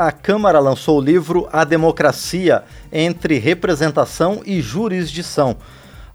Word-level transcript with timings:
a 0.00 0.12
Câmara 0.12 0.60
lançou 0.60 0.98
o 0.98 1.02
livro 1.02 1.48
A 1.52 1.64
Democracia 1.64 2.62
entre 2.92 3.36
Representação 3.36 4.42
e 4.46 4.60
Jurisdição. 4.60 5.56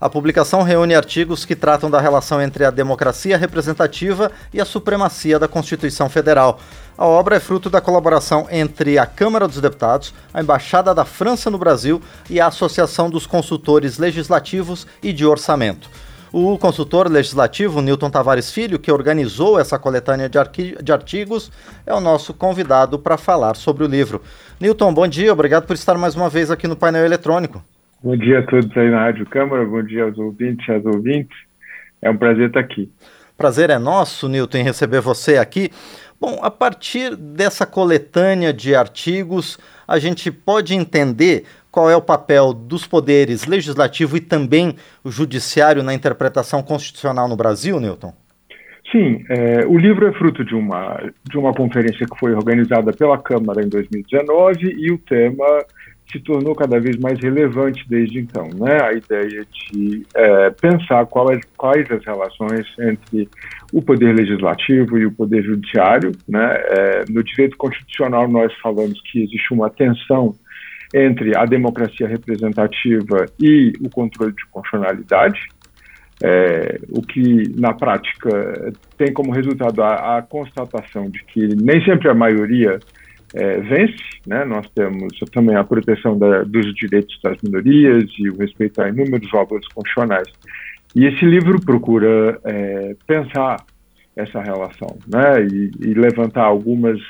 A 0.00 0.08
publicação 0.08 0.62
reúne 0.62 0.94
artigos 0.94 1.44
que 1.44 1.54
tratam 1.54 1.90
da 1.90 2.00
relação 2.00 2.40
entre 2.40 2.64
a 2.64 2.70
democracia 2.70 3.36
representativa 3.36 4.32
e 4.54 4.58
a 4.58 4.64
supremacia 4.64 5.38
da 5.38 5.46
Constituição 5.46 6.08
Federal. 6.08 6.60
A 6.96 7.04
obra 7.04 7.36
é 7.36 7.40
fruto 7.40 7.68
da 7.68 7.78
colaboração 7.78 8.46
entre 8.50 8.98
a 8.98 9.04
Câmara 9.04 9.46
dos 9.46 9.60
Deputados, 9.60 10.14
a 10.32 10.40
Embaixada 10.40 10.94
da 10.94 11.04
França 11.04 11.50
no 11.50 11.58
Brasil 11.58 12.00
e 12.30 12.40
a 12.40 12.46
Associação 12.46 13.10
dos 13.10 13.26
Consultores 13.26 13.98
Legislativos 13.98 14.86
e 15.02 15.12
de 15.12 15.26
Orçamento. 15.26 15.90
O 16.36 16.58
consultor 16.58 17.08
legislativo 17.08 17.80
Newton 17.80 18.10
Tavares 18.10 18.52
Filho, 18.52 18.76
que 18.76 18.90
organizou 18.90 19.56
essa 19.56 19.78
coletânea 19.78 20.28
de, 20.28 20.36
de 20.82 20.92
artigos, 20.92 21.48
é 21.86 21.94
o 21.94 22.00
nosso 22.00 22.34
convidado 22.34 22.98
para 22.98 23.16
falar 23.16 23.54
sobre 23.54 23.84
o 23.84 23.86
livro. 23.86 24.20
Newton, 24.60 24.92
bom 24.92 25.06
dia, 25.06 25.32
obrigado 25.32 25.64
por 25.64 25.74
estar 25.74 25.96
mais 25.96 26.16
uma 26.16 26.28
vez 26.28 26.50
aqui 26.50 26.66
no 26.66 26.74
painel 26.74 27.04
eletrônico. 27.04 27.62
Bom 28.02 28.16
dia 28.16 28.40
a 28.40 28.42
todos 28.42 28.76
aí 28.76 28.90
na 28.90 29.04
Rádio 29.04 29.24
Câmara, 29.26 29.64
bom 29.64 29.80
dia 29.80 30.02
aos 30.02 30.18
ouvintes 30.18 30.66
e 30.66 30.72
às 30.72 30.84
ouvintes. 30.84 31.38
É 32.02 32.10
um 32.10 32.16
prazer 32.16 32.48
estar 32.48 32.58
aqui. 32.58 32.90
Prazer 33.36 33.70
é 33.70 33.78
nosso, 33.78 34.28
Newton, 34.28 34.58
em 34.58 34.64
receber 34.64 35.00
você 35.00 35.36
aqui. 35.36 35.70
Bom, 36.20 36.40
a 36.42 36.50
partir 36.50 37.14
dessa 37.14 37.64
coletânea 37.64 38.52
de 38.52 38.74
artigos, 38.74 39.56
a 39.86 40.00
gente 40.00 40.32
pode 40.32 40.74
entender 40.74 41.44
qual 41.74 41.90
é 41.90 41.96
o 41.96 42.00
papel 42.00 42.52
dos 42.52 42.86
poderes 42.86 43.46
legislativo 43.46 44.16
e 44.16 44.20
também 44.20 44.76
o 45.02 45.10
judiciário 45.10 45.82
na 45.82 45.92
interpretação 45.92 46.62
constitucional 46.62 47.28
no 47.28 47.36
Brasil, 47.36 47.80
Newton? 47.80 48.14
Sim, 48.92 49.24
é, 49.28 49.66
o 49.66 49.76
livro 49.76 50.06
é 50.06 50.12
fruto 50.12 50.44
de 50.44 50.54
uma, 50.54 51.02
de 51.28 51.36
uma 51.36 51.52
conferência 51.52 52.06
que 52.06 52.16
foi 52.16 52.32
organizada 52.32 52.92
pela 52.92 53.18
Câmara 53.18 53.60
em 53.60 53.68
2019 53.68 54.72
e 54.78 54.92
o 54.92 54.98
tema 54.98 55.64
se 56.12 56.20
tornou 56.20 56.54
cada 56.54 56.78
vez 56.78 56.96
mais 56.96 57.18
relevante 57.18 57.84
desde 57.88 58.20
então. 58.20 58.48
Né? 58.54 58.80
A 58.80 58.92
ideia 58.92 59.44
de 59.44 60.06
é, 60.14 60.50
pensar 60.50 61.04
quais, 61.06 61.40
quais 61.56 61.90
as 61.90 62.04
relações 62.04 62.66
entre 62.78 63.28
o 63.72 63.82
poder 63.82 64.14
legislativo 64.14 64.96
e 64.96 65.06
o 65.06 65.12
poder 65.12 65.42
judiciário. 65.42 66.12
Né? 66.28 66.54
É, 66.68 67.04
no 67.10 67.24
direito 67.24 67.56
constitucional, 67.56 68.28
nós 68.28 68.54
falamos 68.62 69.00
que 69.10 69.24
existe 69.24 69.52
uma 69.52 69.68
tensão 69.70 70.36
entre 70.94 71.36
a 71.36 71.44
democracia 71.44 72.06
representativa 72.06 73.26
e 73.40 73.72
o 73.84 73.90
controle 73.90 74.32
de 74.32 74.46
constitucionalidade, 74.46 75.40
é, 76.22 76.78
o 76.88 77.02
que 77.02 77.52
na 77.58 77.74
prática 77.74 78.72
tem 78.96 79.12
como 79.12 79.32
resultado 79.32 79.82
a, 79.82 80.18
a, 80.18 80.22
constatação 80.22 81.10
de 81.10 81.24
que 81.24 81.48
nem 81.56 81.84
sempre 81.84 82.08
a 82.08 82.14
maioria 82.14 82.78
é, 83.34 83.60
vence, 83.60 83.96
né? 84.24 84.44
nós 84.44 84.70
temos 84.70 85.18
também 85.32 85.56
a 85.56 85.64
proteção 85.64 86.16
da, 86.16 86.44
dos 86.44 86.72
direitos 86.76 87.18
das 87.20 87.36
minorias 87.42 88.04
e 88.16 88.30
o 88.30 88.38
respeito 88.38 88.80
a 88.80 88.88
inúmeros 88.88 89.28
valores 89.32 89.66
constitucionais. 89.74 90.28
E 90.94 91.06
esse 91.06 91.24
livro 91.24 91.60
procura 91.60 92.38
é, 92.44 92.94
pensar 93.04 93.56
essa 94.14 94.40
relação 94.40 94.96
né? 95.08 95.44
e, 95.44 95.72
e 95.80 95.94
levantar 95.94 96.44
algumas 96.44 97.00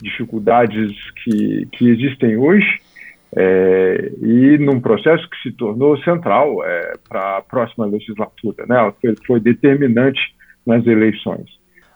dificuldades 0.00 0.94
que, 1.22 1.68
que 1.72 1.90
existem 1.90 2.38
hoje 2.38 2.85
é, 3.34 4.12
e 4.20 4.58
num 4.58 4.80
processo 4.80 5.28
que 5.28 5.36
se 5.42 5.52
tornou 5.52 5.98
central 5.98 6.64
é, 6.64 6.92
para 7.08 7.38
a 7.38 7.42
próxima 7.42 7.86
legislatura, 7.86 8.66
né? 8.66 8.92
Foi, 9.00 9.14
foi 9.26 9.40
determinante 9.40 10.20
nas 10.66 10.86
eleições. 10.86 11.46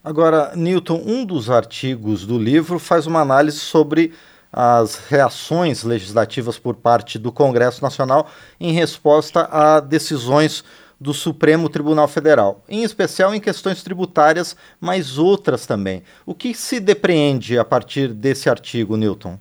Agora, 0.03 0.53
Newton, 0.57 1.03
um 1.05 1.25
dos 1.25 1.51
artigos 1.51 2.27
do 2.27 2.39
livro 2.39 2.79
faz 2.79 3.07
uma 3.07 3.21
análise 3.21 3.59
sobre 3.59 4.13
as 4.53 5.09
reações 5.09 5.85
legislativas 5.85 6.59
por 6.59 6.75
parte 6.75 7.19
do 7.19 7.31
Congresso 7.31 7.83
Nacional 7.83 8.29
em 8.59 8.73
resposta 8.73 9.49
a 9.51 9.79
decisões 9.79 10.65
do 11.01 11.15
Supremo 11.15 11.69
Tribunal 11.69 12.09
Federal, 12.09 12.63
em 12.69 12.83
especial 12.83 13.35
em 13.35 13.41
questões 13.41 13.83
tributárias, 13.83 14.57
mas 14.79 15.17
outras 15.17 15.65
também. 15.67 16.03
O 16.27 16.35
que 16.35 16.53
se 16.53 16.79
depreende 16.79 17.59
a 17.59 17.65
partir 17.65 18.09
desse 18.09 18.51
artigo, 18.51 18.97
Newton? 18.97 19.39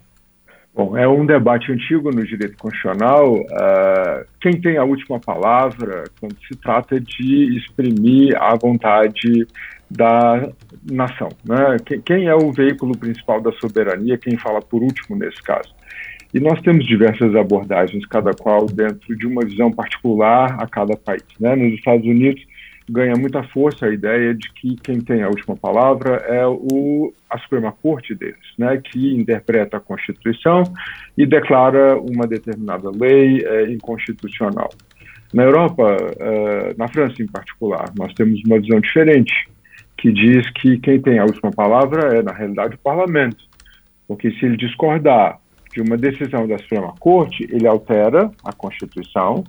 Bom, 0.80 0.96
é 0.96 1.06
um 1.06 1.26
debate 1.26 1.74
antigo 1.74 2.10
no 2.10 2.26
direito 2.26 2.56
constitucional. 2.58 3.34
Uh, 3.34 4.26
quem 4.40 4.62
tem 4.62 4.78
a 4.78 4.86
última 4.86 5.20
palavra 5.20 6.06
quando 6.22 6.38
se 6.48 6.56
trata 6.56 6.98
de 7.02 7.58
exprimir 7.58 8.42
a 8.42 8.56
vontade 8.56 9.46
da 9.92 10.50
nação? 10.90 11.28
Né? 11.44 11.76
Quem 12.06 12.28
é 12.28 12.34
o 12.34 12.54
veículo 12.54 12.98
principal 12.98 13.42
da 13.42 13.52
soberania? 13.60 14.18
Quem 14.18 14.38
fala 14.38 14.62
por 14.62 14.82
último 14.82 15.18
nesse 15.18 15.44
caso? 15.44 15.68
E 16.34 16.40
nós 16.40 16.62
temos 16.62 16.88
diversas 16.88 17.36
abordagens, 17.36 18.06
cada 18.06 18.32
qual 18.34 18.66
dentro 18.66 19.18
de 19.18 19.28
uma 19.28 19.44
visão 19.44 19.70
particular 19.70 20.56
a 20.62 20.66
cada 20.66 20.96
país. 20.96 21.26
Né? 21.42 21.58
Nos 21.58 21.74
Estados 21.74 22.06
Unidos, 22.06 22.42
ganha 22.90 23.16
muita 23.16 23.44
força 23.44 23.86
a 23.86 23.94
ideia 23.94 24.34
de 24.34 24.52
que 24.54 24.76
quem 24.78 25.00
tem 25.00 25.22
a 25.22 25.28
última 25.28 25.56
palavra 25.56 26.16
é 26.28 26.46
o, 26.46 27.14
a 27.30 27.38
Suprema 27.40 27.72
Corte 27.72 28.16
deles, 28.16 28.36
né, 28.58 28.82
que 28.84 29.16
interpreta 29.16 29.78
a 29.78 29.80
Constituição 29.80 30.64
e 31.18 31.26
declara 31.26 32.00
uma 32.00 32.26
determinada 32.28 32.90
lei 32.90 33.46
é, 33.46 33.72
inconstitucional. 33.72 34.70
Na 35.34 35.44
Europa, 35.44 35.96
é, 36.20 36.74
na 36.78 36.88
França 36.88 37.22
em 37.22 37.28
particular, 37.28 37.92
nós 37.98 38.14
temos 38.14 38.42
uma 38.46 38.60
visão 38.60 38.80
diferente, 38.80 39.34
que 39.98 40.12
diz 40.12 40.50
que 40.54 40.78
quem 40.80 41.00
tem 41.00 41.20
a 41.20 41.26
última 41.26 41.52
palavra 41.52 42.18
é, 42.18 42.24
na 42.24 42.32
realidade, 42.32 42.76
o 42.76 42.80
parlamento. 42.80 43.44
Porque 44.08 44.32
se 44.32 44.46
ele 44.46 44.58
discordar 44.58 45.40
de 45.72 45.82
uma 45.82 45.98
decisão 45.98 46.48
da 46.48 46.58
Suprema 46.58 46.94
Corte, 47.00 47.48
ele 47.52 47.68
altera 47.68 48.32
a 48.44 48.52
Constituição 48.52 49.44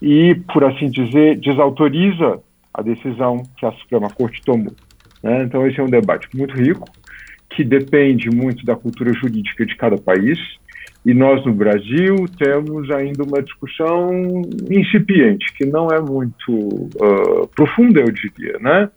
e, 0.00 0.34
por 0.52 0.64
assim 0.64 0.90
dizer, 0.90 1.38
desautoriza 1.38 2.40
a 2.74 2.82
decisão 2.82 3.42
que 3.56 3.66
a 3.66 3.72
Suprema 3.72 4.08
Corte 4.10 4.40
tomou. 4.42 4.72
Né? 5.22 5.42
Então, 5.44 5.66
esse 5.66 5.78
é 5.78 5.82
um 5.82 5.90
debate 5.90 6.28
muito 6.34 6.54
rico, 6.54 6.88
que 7.50 7.62
depende 7.62 8.30
muito 8.30 8.64
da 8.64 8.74
cultura 8.74 9.12
jurídica 9.12 9.64
de 9.64 9.76
cada 9.76 9.96
país. 9.96 10.38
E 11.04 11.12
nós, 11.12 11.44
no 11.44 11.52
Brasil, 11.52 12.14
temos 12.38 12.90
ainda 12.90 13.24
uma 13.24 13.42
discussão 13.42 14.10
incipiente, 14.70 15.52
que 15.54 15.66
não 15.66 15.88
é 15.88 16.00
muito 16.00 16.52
uh, 16.52 17.46
profunda, 17.54 18.00
eu 18.00 18.10
diria, 18.10 18.58
né? 18.60 18.88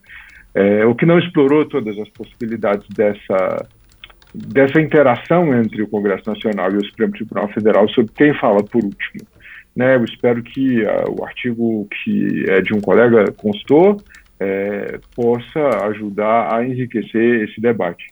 É, 0.53 0.86
o 0.86 0.96
que 0.96 1.06
não 1.06 1.19
explorou 1.19 1.66
todas 1.66 1.97
as 2.00 2.07
possibilidades 2.09 2.88
dessa, 2.96 3.68
dessa 4.34 4.80
interação 4.80 5.53
entre 5.53 5.81
o 5.81 5.88
Congresso 5.88 6.30
Nacional 6.30 6.72
e 6.72 6.78
o 6.78 6.86
Supremo 6.86 7.12
Tribunal 7.12 7.50
Federal 7.50 7.90
sobre 7.90 8.13
quem 8.13 8.34
fala 8.36 8.63
por 8.63 8.81
último. 8.81 9.25
Né, 9.75 9.96
eu 9.96 10.06
espero 10.06 10.41
que 10.41 10.84
uh, 10.84 11.19
o 11.19 11.25
artigo 11.25 11.88
que 11.90 12.46
é 12.47 12.62
de 12.62 12.74
um 12.74 12.80
colega 12.80 13.30
constou 13.34 14.02
é, 14.40 15.00
possa 15.13 15.86
ajudar 15.88 16.56
a 16.56 16.66
enriquecer 16.66 17.50
esse 17.50 17.59
debate. 17.59 18.06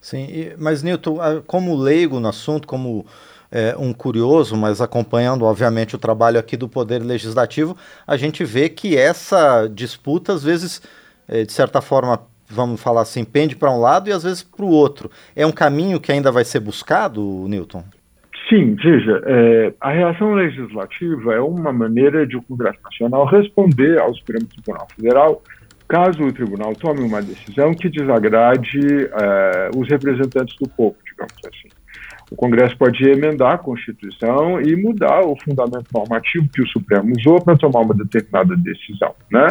Sim, 0.00 0.52
mas 0.58 0.82
Newton, 0.82 1.18
como 1.46 1.76
leigo 1.76 2.20
no 2.20 2.28
assunto, 2.28 2.66
como 2.66 3.06
é, 3.50 3.74
um 3.78 3.92
curioso, 3.92 4.56
mas 4.56 4.80
acompanhando, 4.80 5.44
obviamente, 5.44 5.94
o 5.94 5.98
trabalho 5.98 6.38
aqui 6.38 6.56
do 6.56 6.68
Poder 6.68 7.02
Legislativo, 7.02 7.76
a 8.06 8.16
gente 8.16 8.44
vê 8.44 8.68
que 8.68 8.96
essa 8.96 9.66
disputa, 9.66 10.32
às 10.32 10.42
vezes, 10.42 10.80
é, 11.28 11.44
de 11.44 11.52
certa 11.52 11.80
forma, 11.80 12.22
vamos 12.48 12.80
falar 12.80 13.02
assim, 13.02 13.24
pende 13.24 13.56
para 13.56 13.70
um 13.70 13.80
lado 13.80 14.08
e 14.08 14.12
às 14.12 14.22
vezes 14.22 14.42
para 14.42 14.64
o 14.64 14.70
outro. 14.70 15.10
É 15.34 15.46
um 15.46 15.52
caminho 15.52 16.00
que 16.00 16.12
ainda 16.12 16.32
vai 16.32 16.44
ser 16.44 16.60
buscado, 16.60 17.20
Newton? 17.48 17.84
Sim, 18.50 18.74
veja, 18.74 19.22
é, 19.26 19.72
a 19.80 19.92
reação 19.92 20.34
legislativa 20.34 21.34
é 21.34 21.40
uma 21.40 21.72
maneira 21.72 22.26
de 22.26 22.36
o 22.36 22.42
Congresso 22.42 22.80
Nacional 22.82 23.24
responder 23.24 24.00
ao 24.00 24.12
Supremo 24.16 24.44
Tribunal 24.46 24.88
Federal 24.96 25.42
caso 25.88 26.24
o 26.24 26.32
tribunal 26.32 26.72
tome 26.74 27.00
uma 27.00 27.22
decisão 27.22 27.72
que 27.74 27.88
desagrade 27.88 28.78
é, 28.78 29.70
os 29.76 29.88
representantes 29.88 30.56
do 30.56 30.68
povo, 30.68 30.96
digamos 31.04 31.34
assim. 31.46 31.68
O 32.30 32.36
Congresso 32.36 32.76
pode 32.76 33.08
emendar 33.08 33.54
a 33.54 33.58
Constituição 33.58 34.60
e 34.60 34.76
mudar 34.76 35.20
o 35.22 35.36
fundamento 35.44 35.86
normativo 35.92 36.48
que 36.52 36.62
o 36.62 36.68
Supremo 36.68 37.12
usou 37.18 37.40
para 37.40 37.56
tomar 37.56 37.80
uma 37.80 37.94
determinada 37.94 38.56
decisão, 38.56 39.14
né? 39.30 39.48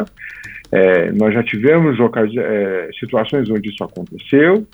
É, 0.72 1.12
nós 1.12 1.34
já 1.34 1.44
tivemos 1.44 1.98
é, 2.38 2.90
situações 3.00 3.50
onde 3.50 3.70
isso 3.70 3.84
aconteceu, 3.84 4.66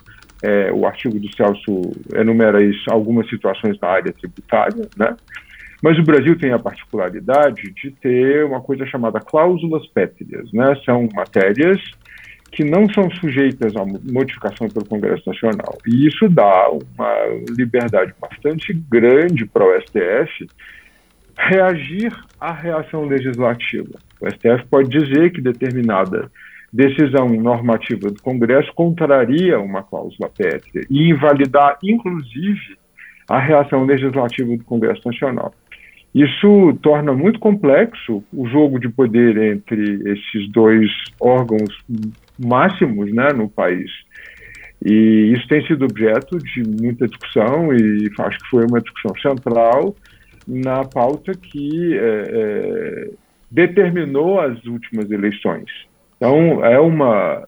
é, 0.42 0.70
o 0.72 0.86
artigo 0.86 1.18
do 1.18 1.34
Celso 1.34 1.80
enumera 2.14 2.62
isso, 2.62 2.84
algumas 2.90 3.28
situações 3.28 3.78
na 3.80 3.88
área 3.88 4.12
tributária, 4.12 4.88
né? 4.96 5.16
Mas 5.82 5.98
o 5.98 6.02
Brasil 6.02 6.38
tem 6.38 6.52
a 6.52 6.58
particularidade 6.58 7.70
de 7.72 7.90
ter 7.90 8.44
uma 8.44 8.60
coisa 8.60 8.86
chamada 8.86 9.20
cláusulas 9.20 9.86
pétreas, 9.88 10.50
né? 10.52 10.74
São 10.84 11.08
matérias 11.14 11.80
que 12.50 12.64
não 12.64 12.88
são 12.88 13.10
sujeitas 13.10 13.76
a 13.76 13.84
modificação 13.84 14.68
pelo 14.68 14.86
Congresso 14.86 15.28
Nacional. 15.28 15.76
E 15.86 16.06
isso 16.06 16.28
dá 16.28 16.70
uma 16.70 17.14
liberdade 17.50 18.14
bastante 18.20 18.72
grande 18.72 19.44
para 19.44 19.64
o 19.64 19.80
STF 19.82 20.48
reagir 21.36 22.12
à 22.40 22.52
reação 22.52 23.04
legislativa. 23.04 23.98
O 24.20 24.26
STF 24.30 24.66
pode 24.70 24.88
dizer 24.88 25.32
que 25.32 25.42
determinada 25.42 26.30
decisão 26.76 27.28
normativa 27.28 28.10
do 28.10 28.22
Congresso 28.22 28.72
contraria 28.74 29.58
uma 29.58 29.82
cláusula 29.82 30.28
pétrea 30.28 30.84
e 30.90 31.10
invalidar, 31.10 31.78
inclusive, 31.82 32.76
a 33.28 33.38
reação 33.38 33.84
legislativa 33.84 34.56
do 34.56 34.64
Congresso 34.64 35.02
Nacional. 35.06 35.52
Isso 36.14 36.78
torna 36.82 37.12
muito 37.12 37.38
complexo 37.38 38.22
o 38.32 38.46
jogo 38.48 38.78
de 38.78 38.88
poder 38.88 39.36
entre 39.36 40.02
esses 40.10 40.50
dois 40.50 40.90
órgãos 41.20 41.70
máximos 42.38 43.12
né, 43.12 43.32
no 43.34 43.48
país. 43.48 43.90
E 44.84 45.32
isso 45.34 45.48
tem 45.48 45.66
sido 45.66 45.84
objeto 45.84 46.38
de 46.38 46.62
muita 46.62 47.08
discussão, 47.08 47.74
e 47.74 48.10
acho 48.18 48.38
que 48.38 48.50
foi 48.50 48.66
uma 48.66 48.80
discussão 48.80 49.14
central 49.16 49.94
na 50.46 50.84
pauta 50.84 51.32
que 51.32 51.98
é, 51.98 52.22
é, 52.30 53.10
determinou 53.50 54.40
as 54.40 54.64
últimas 54.64 55.10
eleições. 55.10 55.70
Então, 56.16 56.64
é 56.64 56.78
uma, 56.78 57.46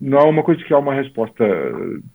não 0.00 0.18
é 0.18 0.24
uma 0.24 0.42
coisa 0.42 0.62
que 0.64 0.72
é 0.72 0.76
uma 0.76 0.94
resposta 0.94 1.44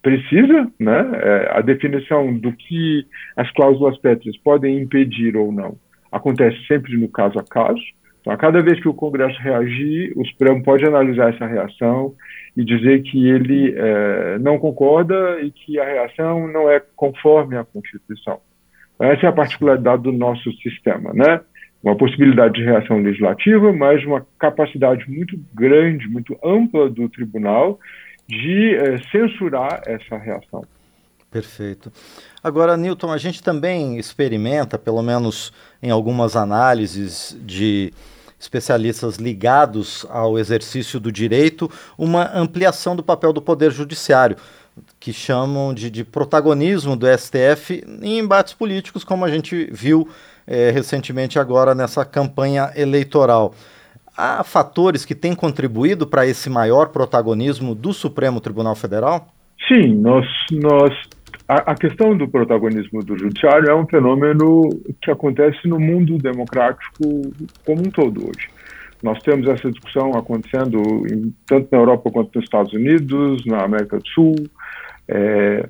precisa, 0.01 0.71
né? 0.79 1.11
É, 1.13 1.57
a 1.57 1.61
definição 1.61 2.37
do 2.37 2.51
que 2.51 3.05
as 3.35 3.49
cláusulas 3.51 3.97
pétreas 3.97 4.37
podem 4.37 4.79
impedir 4.79 5.35
ou 5.35 5.51
não 5.51 5.77
acontece 6.13 6.57
sempre 6.67 6.95
no 6.95 7.09
caso 7.09 7.39
a 7.39 7.43
caso. 7.43 7.81
Então, 8.21 8.31
a 8.31 8.37
cada 8.37 8.61
vez 8.61 8.79
que 8.79 8.87
o 8.87 8.93
Congresso 8.93 9.37
reagir, 9.41 10.13
o 10.15 10.25
Supremo 10.27 10.63
pode 10.63 10.85
analisar 10.85 11.33
essa 11.33 11.45
reação 11.45 12.13
e 12.55 12.63
dizer 12.63 13.01
que 13.01 13.27
ele 13.27 13.73
é, 13.75 14.37
não 14.39 14.57
concorda 14.59 15.41
e 15.41 15.51
que 15.51 15.77
a 15.79 15.83
reação 15.83 16.47
não 16.47 16.69
é 16.69 16.81
conforme 16.95 17.57
a 17.57 17.65
Constituição. 17.65 18.39
Essa 18.99 19.25
é 19.25 19.29
a 19.29 19.33
particularidade 19.33 20.03
do 20.03 20.13
nosso 20.13 20.53
sistema, 20.61 21.11
né? 21.13 21.41
Uma 21.83 21.97
possibilidade 21.97 22.53
de 22.53 22.63
reação 22.63 22.97
legislativa, 23.01 23.73
mas 23.73 24.03
uma 24.05 24.25
capacidade 24.39 25.09
muito 25.09 25.37
grande, 25.53 26.07
muito 26.07 26.37
ampla 26.43 26.89
do 26.89 27.09
tribunal 27.09 27.77
de 28.27 28.75
é, 28.75 28.97
censurar 29.11 29.81
essa 29.85 30.17
reação. 30.17 30.63
Perfeito. 31.29 31.91
Agora, 32.43 32.77
Newton, 32.77 33.11
a 33.11 33.17
gente 33.17 33.41
também 33.41 33.97
experimenta, 33.97 34.77
pelo 34.77 35.01
menos 35.01 35.51
em 35.81 35.89
algumas 35.89 36.35
análises 36.35 37.35
de 37.43 37.91
especialistas 38.39 39.15
ligados 39.15 40.05
ao 40.09 40.37
exercício 40.37 40.99
do 40.99 41.11
direito, 41.11 41.71
uma 41.97 42.29
ampliação 42.37 42.95
do 42.95 43.01
papel 43.01 43.33
do 43.33 43.41
Poder 43.41 43.71
Judiciário, 43.71 44.37
que 44.99 45.11
chamam 45.11 45.73
de, 45.73 45.89
de 45.89 46.03
protagonismo 46.03 46.95
do 46.95 47.07
STF 47.07 47.83
em 48.01 48.19
embates 48.19 48.53
políticos, 48.53 49.03
como 49.03 49.25
a 49.25 49.31
gente 49.31 49.69
viu 49.71 50.07
é, 50.47 50.71
recentemente 50.71 51.39
agora 51.39 51.73
nessa 51.73 52.05
campanha 52.05 52.71
eleitoral. 52.75 53.53
Há 54.15 54.43
fatores 54.43 55.05
que 55.05 55.15
têm 55.15 55.33
contribuído 55.33 56.05
para 56.05 56.25
esse 56.25 56.49
maior 56.49 56.89
protagonismo 56.89 57.73
do 57.73 57.93
Supremo 57.93 58.39
Tribunal 58.39 58.75
Federal? 58.75 59.27
Sim, 59.67 59.95
nós, 59.95 60.25
nós 60.51 60.93
a, 61.47 61.75
questão 61.75 62.15
do 62.15 62.27
protagonismo 62.27 63.03
do 63.03 63.17
judiciário 63.17 63.69
é 63.69 63.75
um 63.75 63.85
fenômeno 63.87 64.69
que 65.01 65.11
acontece 65.11 65.67
no 65.67 65.79
mundo 65.79 66.17
democrático 66.17 67.33
como 67.65 67.81
um 67.81 67.91
todo 67.91 68.23
hoje. 68.23 68.49
Nós 69.01 69.19
temos 69.23 69.47
essa 69.47 69.69
discussão 69.69 70.11
acontecendo 70.11 70.79
em, 71.11 71.33
tanto 71.45 71.67
na 71.71 71.77
Europa 71.77 72.09
quanto 72.09 72.35
nos 72.35 72.45
Estados 72.45 72.71
Unidos, 72.71 73.45
na 73.45 73.63
América 73.63 73.97
do 73.97 74.07
Sul, 74.07 74.35
é, 75.07 75.67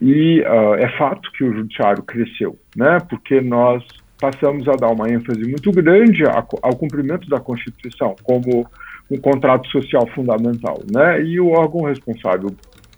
e 0.00 0.40
uh, 0.40 0.74
é 0.74 0.88
fato 0.96 1.30
que 1.32 1.44
o 1.44 1.52
judiciário 1.52 2.02
cresceu, 2.02 2.58
né? 2.74 2.98
Porque 3.10 3.42
nós 3.42 3.84
passamos 4.22 4.68
a 4.68 4.76
dar 4.76 4.92
uma 4.92 5.10
ênfase 5.10 5.42
muito 5.50 5.72
grande 5.72 6.22
ao, 6.24 6.76
cumprimento 6.76 7.28
da 7.28 7.40
Constituição 7.40 8.14
como 8.22 8.64
um 9.10 9.18
contrato 9.18 9.66
social 9.66 10.06
fundamental, 10.14 10.80
né? 10.94 11.20
E 11.24 11.40
o 11.40 11.48
órgão 11.48 11.82
responsável 11.82 12.54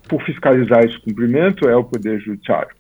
por 0.06 0.22
fiscalizar 0.22 0.84
esse 0.84 1.00
cumprimento 1.00 1.66
é 1.66 1.74
o 1.74 1.82
Poder 1.82 2.20
Judiciário. 2.20 2.76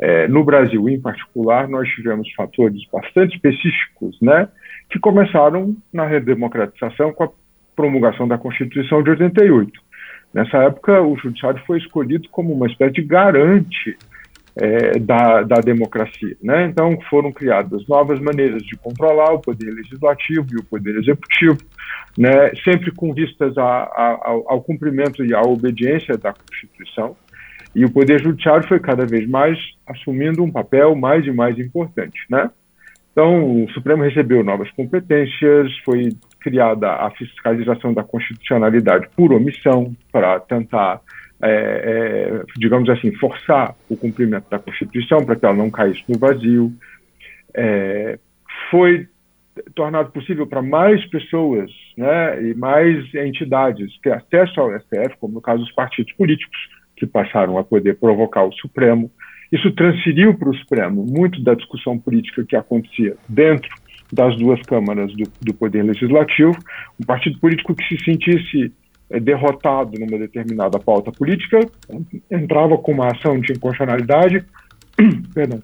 É, 0.00 0.26
no 0.28 0.42
Brasil, 0.42 0.88
em 0.88 0.98
particular, 0.98 1.68
nós 1.68 1.86
tivemos 1.90 2.32
fatores 2.32 2.80
bastante 2.90 3.34
específicos, 3.34 4.16
né, 4.22 4.48
que 4.88 4.98
começaram 4.98 5.76
na 5.92 6.06
redemocratização 6.06 7.12
com 7.12 7.24
a 7.24 7.28
promulgação 7.76 8.26
da 8.26 8.38
Constituição 8.38 9.02
de 9.02 9.10
88. 9.10 9.70
Nessa 10.32 10.56
época, 10.58 11.02
o 11.02 11.18
Judiciário 11.18 11.60
foi 11.66 11.78
escolhido 11.78 12.28
como 12.30 12.54
uma 12.54 12.66
espécie 12.66 12.94
de 12.94 13.02
garante 13.02 13.98
é, 14.60 14.98
da, 14.98 15.42
da 15.42 15.56
democracia. 15.56 16.36
Né? 16.42 16.66
Então, 16.66 16.98
foram 17.08 17.32
criadas 17.32 17.86
novas 17.86 18.18
maneiras 18.20 18.62
de 18.62 18.76
controlar 18.76 19.32
o 19.32 19.38
poder 19.38 19.70
legislativo 19.70 20.46
e 20.52 20.56
o 20.56 20.64
poder 20.64 20.96
executivo, 20.96 21.58
né? 22.16 22.52
sempre 22.64 22.90
com 22.90 23.14
vistas 23.14 23.56
a, 23.56 23.62
a, 23.62 24.18
ao, 24.24 24.52
ao 24.52 24.62
cumprimento 24.62 25.24
e 25.24 25.32
à 25.32 25.40
obediência 25.42 26.16
da 26.18 26.32
Constituição. 26.32 27.16
E 27.74 27.84
o 27.84 27.90
poder 27.90 28.20
judiciário 28.20 28.66
foi 28.66 28.80
cada 28.80 29.06
vez 29.06 29.28
mais 29.28 29.56
assumindo 29.86 30.42
um 30.42 30.50
papel 30.50 30.96
mais 30.96 31.24
e 31.24 31.30
mais 31.30 31.56
importante. 31.58 32.18
Né? 32.28 32.50
Então, 33.12 33.64
o 33.64 33.70
Supremo 33.70 34.02
recebeu 34.02 34.42
novas 34.42 34.70
competências, 34.72 35.76
foi 35.84 36.10
criada 36.40 36.88
a 36.88 37.10
fiscalização 37.10 37.92
da 37.92 38.02
constitucionalidade 38.02 39.08
por 39.16 39.32
omissão, 39.32 39.94
para 40.10 40.40
tentar 40.40 41.00
é, 41.40 41.50
é, 41.50 42.44
digamos 42.56 42.88
assim, 42.90 43.12
forçar 43.16 43.74
o 43.88 43.96
cumprimento 43.96 44.48
da 44.50 44.58
Constituição 44.58 45.24
para 45.24 45.36
que 45.36 45.44
ela 45.44 45.54
não 45.54 45.70
caísse 45.70 46.02
no 46.08 46.18
vazio. 46.18 46.72
É, 47.54 48.18
foi 48.70 49.08
tornado 49.74 50.10
possível 50.12 50.46
para 50.46 50.62
mais 50.62 51.04
pessoas 51.06 51.70
né, 51.96 52.42
e 52.42 52.54
mais 52.54 53.12
entidades 53.14 53.98
ter 54.02 54.12
acesso 54.12 54.60
ao 54.60 54.78
STF, 54.78 55.16
como 55.20 55.34
no 55.34 55.40
caso 55.40 55.62
dos 55.62 55.72
partidos 55.72 56.12
políticos, 56.12 56.58
que 56.96 57.06
passaram 57.06 57.58
a 57.58 57.64
poder 57.64 57.98
provocar 57.98 58.44
o 58.44 58.52
Supremo. 58.52 59.10
Isso 59.50 59.70
transferiu 59.72 60.34
para 60.34 60.50
o 60.50 60.56
Supremo 60.56 61.04
muito 61.08 61.42
da 61.42 61.54
discussão 61.54 61.98
política 61.98 62.44
que 62.44 62.56
acontecia 62.56 63.16
dentro 63.28 63.70
das 64.12 64.36
duas 64.36 64.60
câmaras 64.62 65.12
do, 65.14 65.24
do 65.40 65.54
Poder 65.54 65.82
Legislativo. 65.82 66.56
Um 67.00 67.06
partido 67.06 67.38
político 67.38 67.74
que 67.74 67.84
se 67.84 68.04
sentisse 68.04 68.72
derrotado 69.10 69.98
numa 69.98 70.18
determinada 70.18 70.78
pauta 70.78 71.10
política, 71.10 71.60
entrava 72.30 72.76
com 72.76 72.92
uma 72.92 73.08
ação 73.08 73.40
de 73.40 73.52
inconstitucionalidade, 73.52 74.44
perdão, 75.34 75.62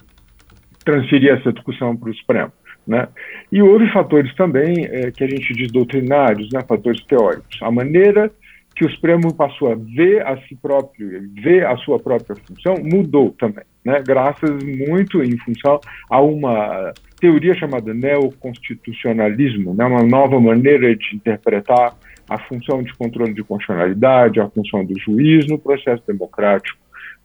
transferia 0.84 1.34
essa 1.34 1.52
discussão 1.52 1.96
para 1.96 2.10
o 2.10 2.14
Supremo. 2.14 2.52
Né? 2.86 3.08
E 3.50 3.62
houve 3.62 3.90
fatores 3.92 4.34
também 4.34 4.84
é, 4.84 5.10
que 5.10 5.24
a 5.24 5.28
gente 5.28 5.54
diz 5.54 5.72
doutrinários, 5.72 6.48
né, 6.52 6.62
fatores 6.66 7.02
teóricos. 7.04 7.58
A 7.62 7.70
maneira 7.70 8.30
que 8.74 8.84
o 8.84 8.90
Supremo 8.90 9.32
passou 9.32 9.72
a 9.72 9.76
ver 9.76 10.26
a 10.26 10.36
si 10.42 10.56
próprio, 10.56 11.30
ver 11.42 11.64
a 11.64 11.76
sua 11.78 11.98
própria 11.98 12.36
função, 12.36 12.74
mudou 12.82 13.30
também, 13.38 13.64
né? 13.84 14.02
graças 14.04 14.50
muito 14.88 15.22
em 15.22 15.36
função 15.38 15.80
a 16.10 16.20
uma 16.20 16.92
teoria 17.20 17.54
chamada 17.54 17.94
neoconstitucionalismo, 17.94 19.74
né? 19.74 19.84
uma 19.84 20.02
nova 20.02 20.40
maneira 20.40 20.94
de 20.94 21.14
interpretar 21.14 21.94
a 22.28 22.38
função 22.38 22.82
de 22.82 22.92
controle 22.94 23.34
de 23.34 23.42
constitucionalidade, 23.42 24.40
a 24.40 24.48
função 24.48 24.84
do 24.84 24.98
juiz 24.98 25.46
no 25.46 25.58
processo 25.58 26.02
democrático, 26.06 26.78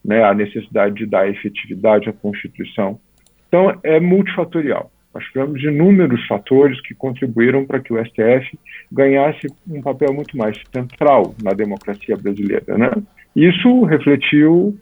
né, 0.03 0.23
a 0.23 0.33
necessidade 0.33 0.95
de 0.95 1.05
dar 1.05 1.29
efetividade 1.29 2.09
à 2.09 2.13
Constituição. 2.13 2.99
Então, 3.47 3.77
é 3.83 3.99
multifatorial. 3.99 4.91
Nós 5.13 5.25
tivemos 5.25 5.61
inúmeros 5.63 6.25
fatores 6.27 6.79
que 6.81 6.93
contribuíram 6.93 7.65
para 7.65 7.79
que 7.79 7.91
o 7.91 7.97
STF 8.05 8.57
ganhasse 8.91 9.47
um 9.67 9.81
papel 9.81 10.13
muito 10.13 10.37
mais 10.37 10.61
central 10.73 11.33
na 11.43 11.51
democracia 11.51 12.15
brasileira. 12.15 12.77
Né? 12.77 12.91
Isso 13.35 13.83
refletiu, 13.85 14.77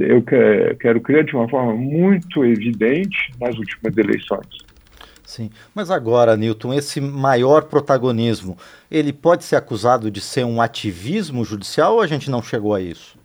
eu 0.00 0.22
quero 0.22 1.00
crer, 1.00 1.24
de 1.24 1.34
uma 1.34 1.48
forma 1.48 1.74
muito 1.74 2.44
evidente 2.44 3.32
nas 3.40 3.56
últimas 3.56 3.96
eleições. 3.96 4.73
Sim, 5.24 5.50
mas 5.74 5.90
agora, 5.90 6.36
Newton, 6.36 6.74
esse 6.74 7.00
maior 7.00 7.64
protagonismo, 7.64 8.56
ele 8.90 9.12
pode 9.12 9.44
ser 9.44 9.56
acusado 9.56 10.10
de 10.10 10.20
ser 10.20 10.44
um 10.44 10.60
ativismo 10.60 11.44
judicial 11.44 11.94
ou 11.94 12.02
a 12.02 12.06
gente 12.06 12.30
não 12.30 12.42
chegou 12.42 12.74
a 12.74 12.80
isso? 12.80 13.18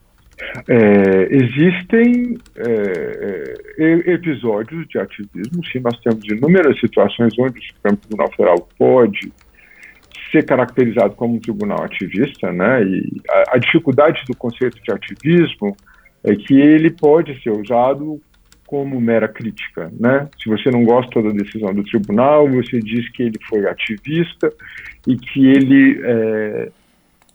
É, 0.70 1.27
existem 1.36 2.38
é, 2.56 3.53
é 3.77 4.13
episódios 4.13 4.88
de 4.88 4.98
ativismo, 4.98 5.65
sim, 5.65 5.82
nós 5.82 6.00
temos 6.00 6.25
inúmeras 6.25 6.79
situações 6.79 7.34
onde 7.38 7.60
o 7.60 7.63
Supremo 7.63 7.98
Tribunal 7.98 8.32
Federal 8.32 8.70
pode 8.77 9.34
ser 10.32 10.46
caracterizado 10.46 11.15
como 11.15 11.36
um 11.36 11.39
tribunal 11.39 11.84
ativista, 11.84 12.53
né? 12.53 12.84
E 12.84 13.22
a, 13.29 13.56
a 13.56 13.58
dificuldade 13.58 14.24
do 14.25 14.36
conceito 14.36 14.82
de 14.82 14.91
ativismo 14.91 15.75
é 16.24 16.36
que 16.36 16.60
ele 16.60 16.91
pode 16.91 17.41
ser 17.41 17.51
usado 17.51 18.22
como 18.69 19.01
mera 19.01 19.27
crítica, 19.27 19.91
né? 19.99 20.29
Se 20.39 20.47
você 20.47 20.69
não 20.69 20.83
gosta 20.83 21.23
da 21.23 21.31
decisão 21.31 21.73
do 21.73 21.83
tribunal, 21.83 22.47
você 22.47 22.79
diz 22.79 23.09
que 23.09 23.23
ele 23.23 23.39
foi 23.49 23.67
ativista 23.67 24.53
e 25.07 25.15
que 25.15 25.47
ele 25.47 25.99
é, 26.03 26.69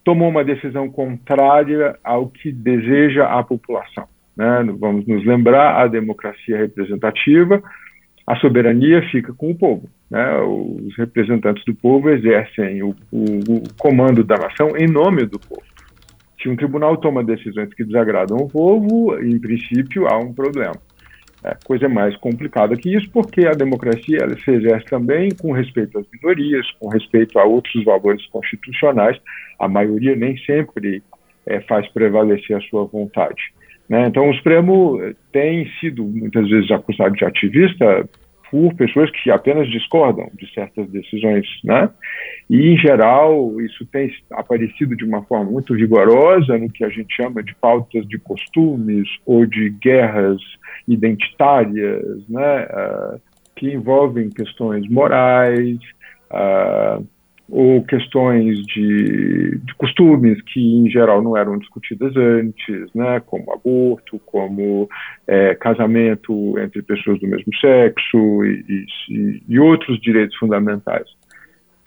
tomou 0.05 0.29
uma 0.29 0.45
decisão 0.45 0.89
contrária 0.89 1.99
ao 2.05 2.29
que 2.29 2.53
deseja 2.53 3.27
a 3.27 3.43
população, 3.43 4.07
né? 4.37 4.65
Vamos 4.79 5.09
nos 5.09 5.27
lembrar 5.27 5.83
a 5.83 5.89
democracia 5.89 6.57
representativa 6.57 7.61
a 8.27 8.37
soberania 8.37 9.03
fica 9.11 9.33
com 9.35 9.51
o 9.51 9.55
povo. 9.55 9.89
Né? 10.11 10.41
Os 10.41 10.97
representantes 10.97 11.65
do 11.65 11.75
povo 11.75 12.11
exercem 12.11 12.83
o, 12.83 12.95
o, 13.13 13.25
o, 13.49 13.63
comando 13.77 14.25
da 14.25 14.37
nação 14.37 14.77
em 14.77 14.87
nome 14.87 15.27
do 15.27 15.39
povo. 15.39 15.63
Se 16.41 16.49
um 16.49 16.57
tribunal 16.57 16.97
toma 16.97 17.25
decisões 17.25 17.73
que 17.75 17.85
desagradam 17.85 18.37
o 18.39 18.49
povo, 18.49 19.19
em 19.19 19.39
princípio 19.39 20.07
há 20.07 20.17
um 20.19 20.33
problema. 20.33 20.77
É, 21.45 21.55
coisa 21.63 21.91
mais 21.91 22.17
complicada 22.17 22.75
que 22.75 22.97
isso, 22.97 23.11
porque 23.11 23.47
a 23.47 23.53
democracia 23.53 24.19
ela 24.23 24.35
se 24.39 24.51
exerce 24.51 24.87
também 24.87 25.29
com 25.31 25.53
respeito 25.53 25.99
às 25.99 26.07
minorias, 26.11 26.67
com 26.81 26.89
respeito 26.89 27.39
a 27.39 27.45
outros 27.45 27.85
valores 27.85 28.25
constitucionais. 28.29 29.21
A 29.59 29.69
maioria 29.69 30.17
nem 30.17 30.39
sempre 30.39 31.03
é, 31.45 31.61
faz 31.61 31.87
prevalecer 31.89 32.57
a 32.57 32.61
sua 32.63 32.87
vontade. 32.87 33.53
Né? 33.87 34.07
Então, 34.07 34.31
o 34.31 34.35
Supremo 34.35 34.99
tem 35.31 35.69
sido 35.81 36.03
muitas 36.03 36.49
vezes 36.49 36.71
acusado 36.71 37.15
de 37.15 37.27
ativista 37.27 38.09
por 38.55 38.73
pessoas 38.75 39.11
que 39.11 39.33
apenas 39.33 39.69
discordam 39.69 40.31
de 40.39 40.49
certas 40.55 40.89
decisões, 40.89 41.45
né? 41.65 41.91
E 42.49 42.69
em 42.69 42.79
geral 42.79 43.61
isso 43.61 43.85
tem 43.87 44.09
aparecido 44.31 44.95
de 44.95 45.05
uma 45.05 45.25
forma 45.25 45.51
muito 45.51 45.75
vigorosa 45.75 46.57
no 46.57 46.71
que 46.71 46.85
a 46.85 46.89
gente 46.89 47.13
chama 47.17 47.43
de 47.43 47.53
pautas 47.57 48.07
de 48.07 48.17
costumes 48.17 49.09
ou 49.27 49.45
de 49.45 49.71
guerras 49.71 50.41
identitárias, 50.87 52.05
né? 52.29 52.67
Uh, 52.67 53.21
que 53.57 53.73
envolvem 53.73 54.31
questões 54.31 54.89
morais, 54.89 55.79
uh, 56.31 57.05
ou 57.49 57.85
questões 57.85 58.59
de, 58.67 59.59
de, 59.59 59.75
costumes 59.75 60.41
que, 60.43 60.61
em 60.61 60.89
geral, 60.91 61.23
não 61.23 61.37
eram 61.37 61.59
discutidas 61.59 62.17
antes, 62.17 62.93
né, 62.95 63.21
como 63.27 63.53
aborto, 63.53 64.19
como 64.25 64.89
é, 65.27 65.55
casamento 65.55 66.59
entre 66.59 66.83
pessoas 66.83 67.21
do 67.21 67.29
mesmo 67.29 67.55
sexo 67.61 68.45
e, 68.45 68.87
e, 69.11 69.43
e, 69.49 69.59
outros 69.59 70.01
direitos 70.01 70.37
fundamentais. 70.37 71.07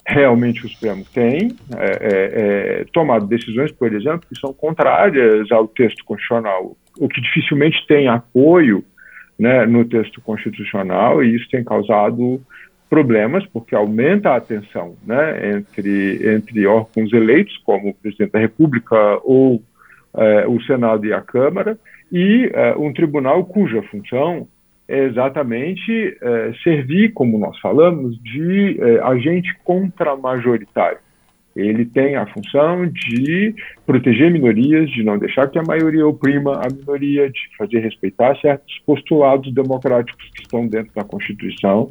Realmente 0.08 0.66
o 0.66 0.70
Supremo 0.70 1.04
tem 1.14 1.52
é, 1.76 1.86
é, 1.86 2.82
é, 2.82 2.86
tomado 2.94 3.26
decisões, 3.26 3.72
por 3.72 3.94
exemplo, 3.94 4.28
que 4.32 4.40
são 4.40 4.54
contrárias 4.54 5.52
ao 5.52 5.68
texto 5.68 6.06
constitucional, 6.06 6.78
o 7.00 7.10
que 7.10 7.20
dificilmente 7.20 7.86
tem 7.88 8.08
apoio 8.08 8.86
né, 9.38 9.66
no 9.66 9.84
texto 9.86 10.22
constitucional, 10.22 11.24
e 11.24 11.36
isso 11.36 11.48
tem 11.50 11.64
causado 11.64 12.42
problemas, 12.90 13.46
porque 13.48 13.76
aumenta 13.76 14.36
a 14.36 14.42
tensão 14.42 14.96
né, 15.06 15.58
entre, 15.58 16.36
entre 16.36 16.66
órgãos 16.66 17.12
eleitos, 17.12 17.58
como 17.66 17.90
o 17.90 17.94
presidente 17.94 18.32
da 18.32 18.40
República 18.40 19.20
ou 19.24 19.62
é, 20.16 20.48
o 20.48 20.62
Senado 20.64 21.06
e 21.06 21.14
a 21.14 21.22
Câmara, 21.22 21.78
e 22.12 22.50
é, 22.54 22.76
um 22.76 22.94
tribunal 22.94 23.44
cuja 23.46 23.82
função 23.84 24.48
é 24.88 25.04
exatamente 25.04 26.18
é, 26.22 26.54
servir, 26.64 27.12
como 27.12 27.38
nós 27.38 27.60
falamos, 27.60 28.18
de 28.24 28.80
é, 28.80 29.00
agente 29.02 29.54
contramajoritário. 29.64 31.00
Ele 31.58 31.86
tem 31.86 32.16
a 32.16 32.26
função 32.28 32.86
de 32.86 33.54
proteger 33.86 34.32
minorias, 34.32 34.90
de 34.92 35.04
não 35.04 35.18
deixar 35.18 35.50
que 35.50 35.58
a 35.58 35.64
maioria 35.64 36.08
oprima 36.08 36.62
a 36.64 36.72
minoria, 36.72 37.30
de 37.30 37.40
fazer 37.58 37.80
respeitar 37.80 38.40
certos 38.40 38.80
postulados 38.86 39.52
democráticos 39.54 40.30
que 40.36 40.44
estão 40.44 40.68
dentro 40.68 40.94
da 40.96 41.04
Constituição, 41.04 41.90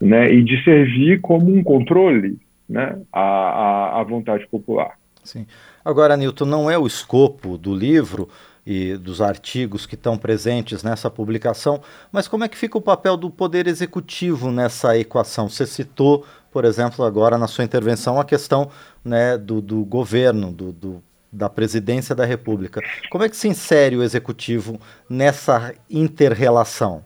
né, 0.00 0.32
e 0.32 0.42
de 0.42 0.62
servir 0.62 1.20
como 1.20 1.54
um 1.54 1.62
controle 1.62 2.38
né, 2.68 2.98
à, 3.12 4.00
à, 4.00 4.04
vontade 4.04 4.46
popular. 4.48 4.98
Sim. 5.24 5.46
Agora, 5.84 6.16
Nilton, 6.16 6.44
não 6.44 6.70
é 6.70 6.78
o 6.78 6.86
escopo 6.86 7.56
do 7.56 7.74
livro 7.74 8.28
e 8.66 8.96
dos 8.96 9.20
artigos 9.20 9.86
que 9.86 9.94
estão 9.94 10.18
presentes 10.18 10.82
nessa 10.82 11.08
publicação, 11.08 11.80
mas 12.10 12.26
como 12.26 12.42
é 12.42 12.48
que 12.48 12.58
fica 12.58 12.76
o 12.76 12.82
papel 12.82 13.16
do 13.16 13.30
Poder 13.30 13.68
Executivo 13.68 14.50
nessa 14.50 14.98
equação? 14.98 15.48
Você 15.48 15.64
citou, 15.64 16.24
por 16.50 16.64
exemplo, 16.64 17.04
agora 17.04 17.38
na 17.38 17.46
sua 17.46 17.64
intervenção, 17.64 18.18
a 18.18 18.24
questão 18.24 18.68
né, 19.04 19.38
do, 19.38 19.60
do 19.60 19.84
governo, 19.84 20.52
do, 20.52 20.72
do, 20.72 21.02
da 21.30 21.48
presidência 21.48 22.14
da 22.14 22.24
República. 22.24 22.80
Como 23.08 23.22
é 23.22 23.28
que 23.28 23.36
se 23.36 23.46
insere 23.46 23.96
o 23.96 24.02
Executivo 24.02 24.80
nessa 25.08 25.72
interrelação? 25.88 27.04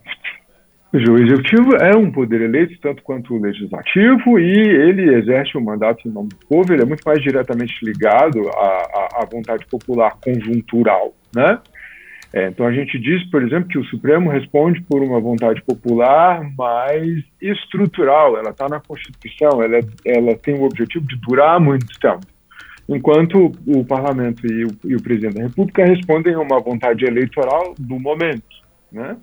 O 0.93 1.19
executivo 1.19 1.77
é 1.77 1.97
um 1.97 2.11
poder 2.11 2.41
eleito, 2.41 2.77
tanto 2.81 3.01
quanto 3.05 3.33
o 3.33 3.41
legislativo, 3.41 4.41
e 4.41 4.59
ele 4.59 5.15
exerce 5.15 5.57
o 5.57 5.61
mandato 5.61 6.09
em 6.09 6.11
nome 6.11 6.31
do 6.31 6.47
povo, 6.49 6.73
ele 6.73 6.83
é 6.83 6.85
muito 6.85 7.05
mais 7.07 7.23
diretamente 7.23 7.75
ligado 7.85 8.49
à, 8.49 9.23
à, 9.23 9.25
vontade 9.31 9.65
popular 9.67 10.17
conjuntural. 10.21 11.15
Né? 11.35 11.61
É, 12.33 12.49
então 12.49 12.67
a 12.67 12.73
gente 12.73 12.99
diz, 12.99 13.23
por 13.31 13.41
exemplo, 13.41 13.69
que 13.69 13.79
o 13.79 13.85
Supremo 13.85 14.31
responde 14.31 14.81
por 14.83 15.01
uma 15.01 15.21
vontade 15.21 15.63
popular 15.63 16.43
mais 16.59 17.23
estrutural, 17.41 18.37
ela 18.37 18.51
está 18.51 18.69
na 18.69 18.81
Constituição, 18.81 19.63
ela, 19.63 19.79
ela 20.05 20.37
tem 20.39 20.55
o 20.55 20.65
objetivo 20.65 21.07
de 21.07 21.17
durar 21.21 21.61
muito 21.61 21.87
tempo. 22.01 22.27
Enquanto 22.89 23.53
o 23.65 23.85
parlamento 23.85 24.45
e 24.45 24.65
o, 24.65 24.71
e 24.85 24.97
o 24.97 25.03
presidente 25.03 25.37
da 25.37 25.45
República 25.45 25.85
respondem 25.85 26.35
a 26.35 26.41
uma 26.41 26.59
vontade 26.59 27.05
eleitoral 27.05 27.77
do 27.79 28.01
momento. 28.01 28.59
Né? 28.91 29.17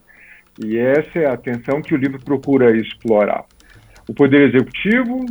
E 0.64 0.78
essa 0.78 1.20
é 1.20 1.26
a 1.26 1.38
tensão 1.38 1.82
que 1.82 1.94
o 1.94 1.98
livro 1.98 2.20
procura 2.24 2.76
explorar. 2.76 3.46
O 4.10 4.14
Poder 4.14 4.50
Executivo 4.50 5.26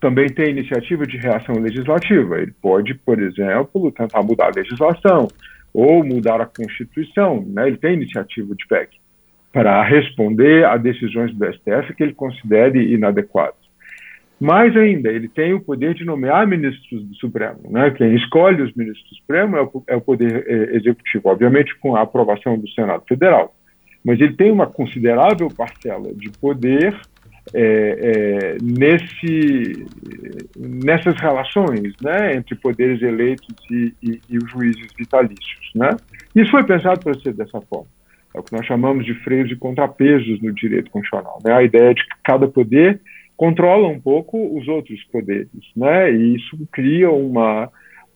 também 0.00 0.28
tem 0.28 0.50
iniciativa 0.50 1.06
de 1.06 1.18
reação 1.18 1.56
legislativa. 1.56 2.40
Ele 2.40 2.54
pode, 2.62 2.94
por 2.94 3.20
exemplo, 3.20 3.92
tentar 3.92 4.22
mudar 4.22 4.46
a 4.46 4.56
legislação 4.56 5.28
ou 5.74 6.02
mudar 6.02 6.40
a 6.40 6.46
Constituição. 6.46 7.44
Né? 7.46 7.68
Ele 7.68 7.76
tem 7.76 7.94
iniciativa 7.94 8.54
de 8.54 8.66
PEC 8.66 8.96
para 9.52 9.82
responder 9.82 10.64
a 10.64 10.76
decisões 10.76 11.34
do 11.34 11.44
STF 11.52 11.94
que 11.94 12.02
ele 12.02 12.14
considere 12.14 12.94
inadequadas. 12.94 13.60
Mais 14.40 14.74
ainda, 14.74 15.10
ele 15.10 15.28
tem 15.28 15.52
o 15.52 15.60
poder 15.60 15.92
de 15.92 16.02
nomear 16.02 16.46
ministros 16.46 17.04
do 17.04 17.14
Supremo. 17.16 17.60
Né? 17.68 17.90
Quem 17.90 18.14
escolhe 18.14 18.62
os 18.62 18.72
ministros 18.74 19.10
do 19.10 19.16
Supremo 19.16 19.56
é 19.56 19.62
o, 19.62 19.82
é 19.86 20.00
Poder 20.00 20.46
é, 20.46 20.76
Executivo, 20.76 21.28
obviamente 21.28 21.76
com 21.78 21.94
a 21.94 22.00
aprovação 22.00 22.58
do 22.58 22.66
Senado 22.70 23.04
Federal 23.06 23.54
mas 24.04 24.20
ele 24.20 24.34
tem 24.34 24.50
uma 24.50 24.66
considerável 24.66 25.48
parcela 25.48 26.12
de 26.14 26.30
poder 26.30 26.98
é, 27.52 27.62
é, 27.62 28.56
nesse, 28.62 29.86
nessas 30.56 31.18
relações 31.20 31.94
né, 32.00 32.36
entre 32.36 32.54
poderes 32.54 33.02
eleitos 33.02 33.56
e, 33.70 33.94
e, 34.02 34.20
e, 34.28 34.38
os 34.38 34.50
juízes 34.50 34.86
vitalícios. 34.96 35.70
Né? 35.74 35.90
Isso 36.34 36.50
foi 36.50 36.64
pensado 36.64 37.00
para 37.00 37.18
ser 37.20 37.32
dessa 37.32 37.60
forma. 37.62 37.88
É 38.34 38.38
o 38.38 38.42
que 38.42 38.52
nós 38.52 38.64
chamamos 38.66 39.04
de 39.04 39.14
freios 39.24 39.50
e 39.50 39.56
contrapesos 39.56 40.40
no 40.40 40.52
direito 40.52 40.90
constitucional. 40.90 41.38
Né? 41.44 41.52
A 41.52 41.62
ideia 41.62 41.92
de 41.92 42.02
que 42.02 42.14
cada 42.22 42.46
poder 42.46 43.00
controla 43.36 43.88
um 43.88 43.98
pouco 43.98 44.56
os 44.56 44.68
outros 44.68 45.02
poderes, 45.04 45.48
né? 45.74 46.12
e 46.12 46.36
isso 46.36 46.56
cria 46.70 47.10
uma, 47.10 47.70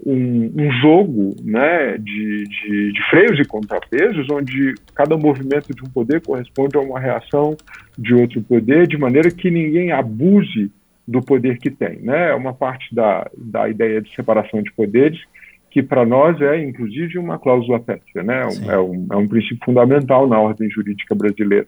um, 0.05 0.53
um 0.57 0.71
jogo 0.81 1.35
né, 1.43 1.97
de, 1.97 2.45
de, 2.45 2.93
de, 2.93 3.11
freios 3.11 3.39
e 3.39 3.45
contrapesos, 3.45 4.27
onde 4.31 4.75
cada 4.95 5.17
movimento 5.17 5.75
de 5.75 5.83
um 5.83 5.91
poder 5.91 6.21
corresponde 6.21 6.77
a 6.77 6.81
uma 6.81 7.01
reação 7.01 7.57
de 7.99 8.15
outro 8.15 8.43
poder, 8.43 8.87
de 8.87 8.99
maneira 8.99 9.31
que 9.31 9.51
ninguém 9.51 9.93
abuse 9.93 10.71
do 11.07 11.21
poder 11.23 11.59
que 11.59 11.71
tem. 11.71 12.01
Né? 12.01 12.31
É 12.31 12.35
uma 12.35 12.53
parte 12.53 12.95
da, 12.95 13.31
da 13.37 13.69
ideia 13.69 14.01
de 14.03 14.15
separação 14.15 14.63
de 14.63 14.73
poderes 14.73 15.21
que 15.75 15.83
para 15.83 16.07
nós 16.07 16.41
é, 16.41 16.63
inclusive, 16.63 17.19
uma 17.19 17.37
cláusula 17.37 17.81
pétrea, 17.81 18.23
né? 18.23 18.43
É 18.69 18.79
um, 18.79 19.09
é 19.11 19.17
um 19.17 19.27
princípio 19.27 19.59
fundamental 19.65 20.29
na 20.29 20.39
ordem 20.39 20.71
jurídica 20.71 21.17
brasileira. 21.17 21.67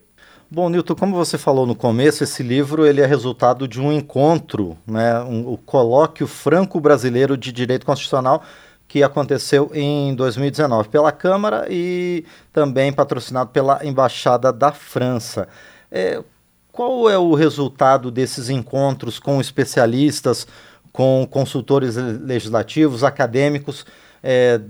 Bom, 0.49 0.69
Nilton, 0.69 0.95
como 0.95 1.17
você 1.17 1.37
falou 1.37 1.67
no 1.67 1.75
começo, 1.75 2.23
esse 2.23 2.41
livro 2.41 2.87
ele 2.87 3.01
é 3.01 3.07
resultado 3.07 3.67
de 3.67 3.81
um 3.81 3.93
encontro, 3.93 4.79
né, 4.87 5.21
um, 5.23 5.53
o 5.53 5.59
Colóquio 5.59 6.29
Franco-Brasileiro 6.29 7.37
de 7.37 7.51
Direito 7.51 7.85
Constitucional, 7.85 8.45
que 8.87 9.03
aconteceu 9.03 9.73
em 9.75 10.15
2019 10.15 10.89
pela 10.89 11.11
Câmara 11.11 11.67
e 11.69 12.25
também 12.53 12.93
patrocinado 12.93 13.51
pela 13.51 13.85
Embaixada 13.85 14.53
da 14.53 14.71
França. 14.71 15.49
É, 15.91 16.23
qual 16.71 17.11
é 17.11 17.19
o 17.19 17.35
resultado 17.35 18.09
desses 18.09 18.49
encontros 18.49 19.19
com 19.19 19.41
especialistas, 19.41 20.47
com 20.93 21.27
consultores 21.29 21.97
legislativos, 21.97 23.03
acadêmicos, 23.03 23.85
é, 24.23 24.61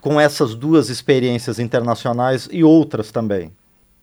com 0.00 0.20
essas 0.20 0.54
duas 0.54 0.90
experiências 0.90 1.58
internacionais 1.58 2.48
e 2.52 2.62
outras 2.62 3.10
também? 3.10 3.50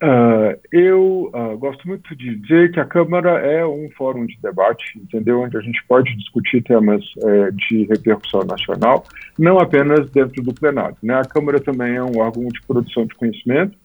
Uh, 0.01 0.59
eu 0.71 1.31
uh, 1.31 1.55
gosto 1.59 1.87
muito 1.87 2.15
de 2.15 2.35
dizer 2.35 2.71
que 2.71 2.79
a 2.79 2.85
Câmara 2.85 3.37
é 3.39 3.63
um 3.63 3.87
fórum 3.95 4.25
de 4.25 4.35
debate, 4.41 4.83
entendeu? 4.97 5.41
Onde 5.41 5.55
a 5.55 5.61
gente 5.61 5.79
pode 5.87 6.15
discutir 6.17 6.63
temas 6.63 7.03
uh, 7.17 7.51
de 7.51 7.83
repercussão 7.83 8.41
nacional, 8.41 9.03
não 9.37 9.59
apenas 9.59 10.09
dentro 10.09 10.41
do 10.41 10.55
plenário. 10.55 10.97
Né? 11.03 11.13
A 11.13 11.23
Câmara 11.25 11.59
também 11.59 11.97
é 11.97 12.03
um 12.03 12.17
órgão 12.17 12.47
de 12.47 12.59
produção 12.63 13.05
de 13.05 13.13
conhecimento 13.13 13.77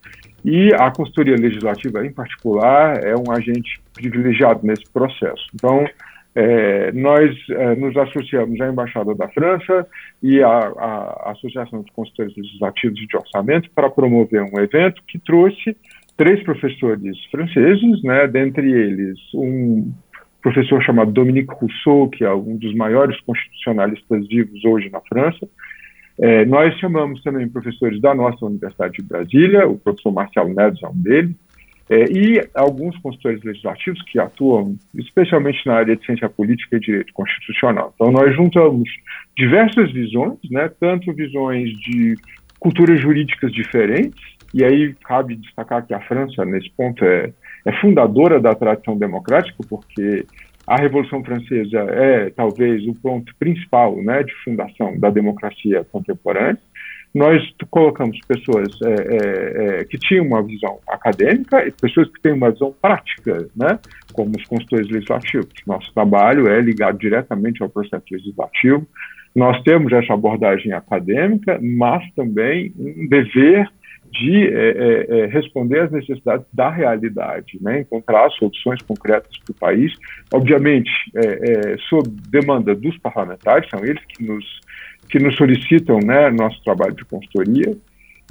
e 0.43 0.73
a 0.73 0.89
consultoria 0.89 1.35
legislativa, 1.35 2.03
em 2.03 2.11
particular, 2.11 3.03
é 3.03 3.15
um 3.15 3.31
agente 3.31 3.79
privilegiado 3.93 4.65
nesse 4.65 4.89
processo. 4.91 5.45
Então, 5.53 5.85
é, 6.33 6.91
nós 6.93 7.35
é, 7.49 7.75
nos 7.75 7.97
associamos 7.97 8.61
à 8.61 8.69
Embaixada 8.69 9.13
da 9.15 9.27
França 9.29 9.87
e 10.21 10.41
à, 10.41 10.49
à 10.49 11.31
Associação 11.31 11.81
de 11.81 11.91
Consultores 11.91 12.35
Legislativos 12.37 12.99
e 13.01 13.07
de 13.07 13.17
Orçamento 13.17 13.69
para 13.71 13.89
promover 13.89 14.43
um 14.43 14.59
evento 14.59 15.01
que 15.07 15.17
trouxe 15.17 15.75
três 16.17 16.41
professores 16.43 17.15
franceses, 17.31 18.03
né, 18.03 18.27
dentre 18.27 18.69
eles 18.69 19.17
um 19.35 19.93
professor 20.41 20.81
chamado 20.83 21.11
Dominique 21.11 21.53
Rousseau, 21.53 22.09
que 22.09 22.23
é 22.23 22.33
um 22.33 22.57
dos 22.57 22.73
maiores 22.75 23.19
constitucionalistas 23.21 24.27
vivos 24.27 24.63
hoje 24.65 24.89
na 24.89 24.99
França. 25.01 25.47
É, 26.19 26.45
nós 26.45 26.75
chamamos 26.79 27.21
também 27.21 27.47
professores 27.47 28.01
da 28.01 28.15
nossa 28.15 28.45
Universidade 28.45 28.93
de 28.97 29.03
Brasília, 29.03 29.67
o 29.67 29.77
professor 29.77 30.11
Marcelo 30.11 30.53
Neves 30.53 30.81
é 30.81 30.87
um 30.87 30.95
deles, 30.95 31.35
é, 31.89 32.03
e 32.11 32.41
alguns 32.53 32.97
consultores 32.97 33.41
legislativos 33.43 34.01
que 34.03 34.19
atuam 34.19 34.75
especialmente 34.95 35.65
na 35.65 35.75
área 35.75 35.95
de 35.95 36.05
ciência 36.05 36.27
política 36.27 36.77
e 36.77 36.79
direito 36.79 37.13
constitucional. 37.13 37.93
Então, 37.95 38.11
nós 38.11 38.35
juntamos 38.35 38.89
diversas 39.37 39.91
visões, 39.91 40.39
né, 40.49 40.69
tanto 40.79 41.13
visões 41.13 41.69
de 41.79 42.15
culturas 42.67 42.99
jurídicas 42.99 43.49
diferentes, 43.53 44.21
e 44.53 44.61
aí 44.61 44.93
cabe 45.05 45.37
destacar 45.37 45.85
que 45.87 45.93
a 45.93 46.01
França, 46.01 46.43
nesse 46.43 46.69
ponto, 46.71 47.03
é, 47.05 47.31
é 47.65 47.71
fundadora 47.79 48.41
da 48.41 48.53
tradição 48.53 48.97
democrática, 48.97 49.55
porque 49.69 50.25
a 50.67 50.75
Revolução 50.75 51.23
Francesa 51.23 51.79
é 51.91 52.29
talvez 52.29 52.85
o 52.85 52.93
ponto 52.93 53.33
principal 53.39 53.95
né, 54.03 54.21
de 54.21 54.33
fundação 54.43 54.99
da 54.99 55.09
democracia 55.09 55.85
contemporânea. 55.89 56.59
Nós 57.15 57.41
colocamos 57.71 58.19
pessoas 58.27 58.67
é, 58.83 58.89
é, 58.89 59.79
é, 59.79 59.85
que 59.85 59.97
tinham 59.97 60.25
uma 60.25 60.43
visão 60.43 60.77
acadêmica 60.89 61.65
e 61.65 61.71
pessoas 61.71 62.09
que 62.09 62.21
têm 62.21 62.33
uma 62.33 62.51
visão 62.51 62.75
prática, 62.81 63.47
né, 63.55 63.79
como 64.11 64.31
os 64.37 64.43
consultores 64.43 64.89
legislativos. 64.89 65.53
Nosso 65.65 65.93
trabalho 65.93 66.49
é 66.49 66.59
ligado 66.59 66.97
diretamente 66.99 67.63
ao 67.63 67.69
processo 67.69 68.03
legislativo. 68.11 68.85
Nós 69.37 69.61
temos 69.61 69.93
essa 69.93 70.15
abordagem 70.15 70.73
acadêmica, 70.73 71.59
mas 71.61 72.03
também 72.15 72.73
um 72.75 73.07
dever 73.07 73.69
de 74.11 74.47
é, 74.47 74.49
é, 74.49 75.19
é, 75.19 75.25
responder 75.27 75.81
às 75.81 75.91
necessidades 75.91 76.47
da 76.51 76.71
realidade, 76.71 77.59
né? 77.61 77.81
encontrar 77.81 78.31
soluções 78.31 78.81
concretas 78.81 79.37
para 79.45 79.51
o 79.51 79.55
país, 79.55 79.93
obviamente 80.33 80.89
é, 81.15 81.73
é, 81.73 81.77
sob 81.87 82.09
demanda 82.31 82.73
dos 82.73 82.97
parlamentares, 82.97 83.69
são 83.69 83.85
eles 83.85 84.03
que 84.05 84.25
nos, 84.25 84.43
que 85.07 85.19
nos 85.19 85.35
solicitam 85.35 85.99
né, 85.99 86.31
nosso 86.31 86.59
trabalho 86.63 86.95
de 86.95 87.05
consultoria, 87.05 87.77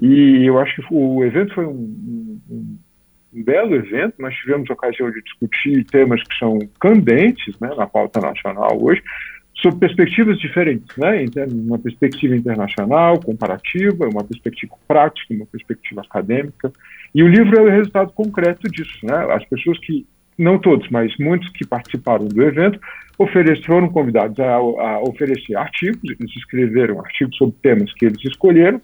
e 0.02 0.44
eu 0.44 0.58
acho 0.58 0.74
que 0.74 0.88
o 0.90 1.24
evento 1.24 1.54
foi 1.54 1.66
um, 1.66 2.40
um, 2.50 2.78
um 3.32 3.44
belo 3.44 3.76
evento, 3.76 4.14
nós 4.18 4.34
tivemos 4.34 4.68
a 4.68 4.72
ocasião 4.72 5.08
de 5.12 5.22
discutir 5.22 5.84
temas 5.84 6.20
que 6.24 6.36
são 6.36 6.58
candentes 6.80 7.54
né, 7.60 7.70
na 7.76 7.86
pauta 7.86 8.20
nacional 8.20 8.76
hoje, 8.82 9.00
sob 9.62 9.78
perspectivas 9.78 10.38
diferentes, 10.38 10.96
né? 10.96 11.24
uma 11.48 11.78
perspectiva 11.78 12.36
internacional, 12.36 13.18
comparativa, 13.18 14.08
uma 14.08 14.22
perspectiva 14.22 14.74
prática, 14.86 15.32
uma 15.32 15.46
perspectiva 15.46 16.02
acadêmica. 16.02 16.70
E 17.14 17.22
o 17.22 17.28
livro 17.28 17.58
é 17.58 17.62
o 17.62 17.70
resultado 17.70 18.12
concreto 18.12 18.70
disso. 18.70 18.98
Né? 19.02 19.16
As 19.32 19.44
pessoas 19.46 19.78
que, 19.78 20.06
não 20.38 20.58
todos, 20.58 20.88
mas 20.90 21.16
muitos 21.18 21.48
que 21.50 21.66
participaram 21.66 22.26
do 22.26 22.42
evento, 22.42 22.78
foram 23.64 23.88
convidados 23.88 24.38
a, 24.38 24.56
a 24.56 25.00
oferecer 25.00 25.56
artigos, 25.56 26.02
eles 26.04 26.36
escreveram 26.36 27.00
artigos 27.00 27.34
sobre 27.36 27.56
temas 27.62 27.92
que 27.94 28.04
eles 28.04 28.22
escolheram, 28.24 28.80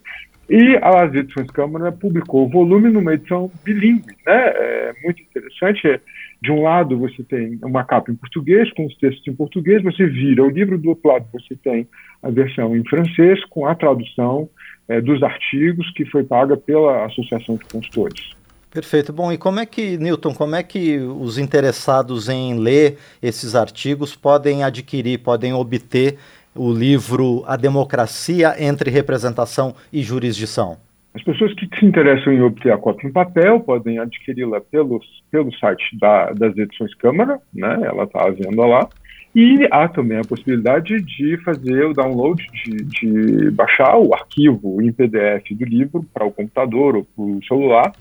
e 0.48 0.76
as 0.82 1.14
edições 1.14 1.46
Câmara 1.50 1.92
publicou 1.92 2.46
o 2.46 2.48
volume 2.48 2.90
numa 2.90 3.14
edição 3.14 3.50
bilíngue, 3.64 4.16
né? 4.26 4.48
É 4.48 4.92
muito 5.04 5.22
interessante. 5.22 5.86
É, 5.86 6.00
de 6.42 6.50
um 6.50 6.62
lado 6.62 6.98
você 6.98 7.22
tem 7.22 7.58
uma 7.62 7.84
capa 7.84 8.10
em 8.10 8.16
português, 8.16 8.70
com 8.72 8.84
os 8.84 8.96
textos 8.96 9.26
em 9.28 9.34
português, 9.34 9.80
você 9.82 10.04
vira 10.06 10.42
o 10.42 10.50
livro, 10.50 10.76
do 10.76 10.88
outro 10.88 11.08
lado 11.08 11.24
você 11.32 11.54
tem 11.54 11.86
a 12.20 12.30
versão 12.30 12.76
em 12.76 12.82
francês, 12.84 13.44
com 13.44 13.64
a 13.64 13.74
tradução 13.76 14.48
é, 14.88 15.00
dos 15.00 15.22
artigos 15.22 15.88
que 15.92 16.04
foi 16.04 16.24
paga 16.24 16.56
pela 16.56 17.06
Associação 17.06 17.54
de 17.56 17.64
Consultores. 17.66 18.32
Perfeito. 18.72 19.12
Bom, 19.12 19.30
e 19.30 19.38
como 19.38 19.60
é 19.60 19.66
que, 19.66 19.96
Newton, 19.98 20.34
como 20.34 20.56
é 20.56 20.62
que 20.62 20.98
os 20.98 21.38
interessados 21.38 22.28
em 22.28 22.58
ler 22.58 22.98
esses 23.22 23.54
artigos 23.54 24.16
podem 24.16 24.64
adquirir, 24.64 25.18
podem 25.18 25.52
obter 25.52 26.16
o 26.54 26.72
livro 26.72 27.44
A 27.46 27.54
Democracia 27.54 28.56
entre 28.58 28.90
Representação 28.90 29.74
e 29.92 30.02
Jurisdição? 30.02 30.78
As 31.14 31.22
pessoas 31.22 31.52
que 31.54 31.68
se 31.78 31.84
interessam 31.84 32.32
em 32.32 32.40
obter 32.40 32.72
a 32.72 32.78
cópia 32.78 33.06
em 33.06 33.12
papel 33.12 33.60
podem 33.60 33.98
adquiri-la 33.98 34.60
pelo, 34.60 35.00
pelo 35.30 35.52
site 35.56 35.84
da, 35.98 36.32
das 36.32 36.56
edições 36.56 36.94
Câmara, 36.94 37.38
né? 37.52 37.80
ela 37.84 38.04
está 38.04 38.26
à 38.26 38.30
venda 38.30 38.64
lá. 38.64 38.88
E 39.34 39.66
há 39.70 39.88
também 39.88 40.18
a 40.18 40.24
possibilidade 40.24 41.00
de 41.00 41.38
fazer 41.38 41.86
o 41.86 41.94
download, 41.94 42.46
de, 42.64 42.84
de 42.84 43.50
baixar 43.50 43.96
o 43.96 44.14
arquivo 44.14 44.80
em 44.82 44.92
PDF 44.92 45.50
do 45.52 45.64
livro 45.64 46.04
para 46.12 46.26
o 46.26 46.32
computador 46.32 46.96
ou 46.96 47.04
para 47.04 47.24
o 47.24 47.44
celular, 47.46 47.92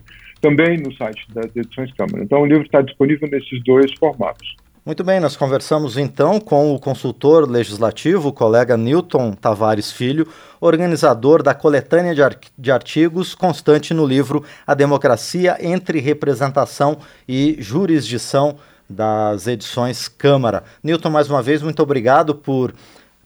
também 0.41 0.77
no 0.77 0.93
site 0.93 1.25
das 1.33 1.55
edições 1.55 1.91
Câmara. 1.93 2.23
Então 2.23 2.41
o 2.41 2.45
livro 2.45 2.63
está 2.63 2.81
disponível 2.81 3.29
nesses 3.29 3.63
dois 3.63 3.93
formatos. 3.97 4.55
Muito 4.83 5.03
bem, 5.03 5.19
nós 5.19 5.37
conversamos 5.37 5.95
então 5.95 6.39
com 6.39 6.73
o 6.73 6.79
consultor 6.79 7.47
legislativo, 7.47 8.29
o 8.29 8.33
colega 8.33 8.75
Newton 8.75 9.33
Tavares 9.33 9.91
Filho, 9.91 10.27
organizador 10.59 11.43
da 11.43 11.53
coletânea 11.53 12.15
de, 12.15 12.49
de, 12.57 12.71
artigos 12.71 13.35
constante 13.35 13.93
no 13.93 14.07
livro 14.07 14.43
A 14.65 14.73
Democracia 14.73 15.55
entre 15.59 15.99
Representação 15.99 16.97
e 17.27 17.57
Jurisdição 17.59 18.57
das 18.89 19.45
edições 19.45 20.07
Câmara. 20.07 20.63
Newton, 20.83 21.11
mais 21.11 21.29
uma 21.29 21.43
vez, 21.43 21.61
muito 21.61 21.83
obrigado 21.83 22.33
por 22.33 22.73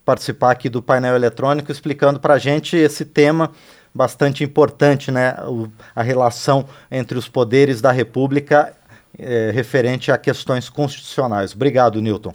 participar 0.03 0.51
aqui 0.51 0.67
do 0.67 0.81
painel 0.81 1.15
eletrônico, 1.15 1.71
explicando 1.71 2.19
para 2.19 2.33
a 2.33 2.37
gente 2.37 2.75
esse 2.75 3.05
tema 3.05 3.49
bastante 3.93 4.43
importante, 4.43 5.09
né? 5.09 5.37
O, 5.47 5.69
a 5.95 6.03
relação 6.03 6.65
entre 6.91 7.17
os 7.17 7.29
poderes 7.29 7.79
da 7.79 7.93
República 7.93 8.73
é, 9.17 9.51
referente 9.51 10.11
a 10.11 10.17
questões 10.17 10.69
constitucionais. 10.69 11.53
Obrigado, 11.53 12.01
Newton. 12.01 12.33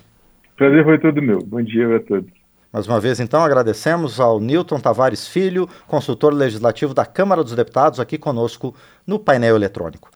Prazer 0.57 0.85
foi 0.85 0.99
todo 0.99 1.23
meu. 1.23 1.39
Bom 1.39 1.63
dia 1.63 1.97
a 1.97 2.01
todos. 2.01 2.31
Mais 2.73 2.87
uma 2.87 3.01
vez, 3.01 3.19
então, 3.19 3.43
agradecemos 3.43 4.21
ao 4.21 4.39
Newton 4.39 4.79
Tavares 4.79 5.27
Filho, 5.27 5.69
consultor 5.89 6.33
legislativo 6.33 6.95
da 6.95 7.05
Câmara 7.05 7.43
dos 7.43 7.55
Deputados, 7.55 7.99
aqui 7.99 8.17
conosco 8.17 8.75
no 9.07 9.19
painel 9.19 9.57
eletrônico. 9.57 10.11